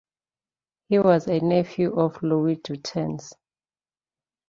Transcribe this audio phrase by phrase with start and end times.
[0.89, 3.33] He was a nephew of Louis Dutens.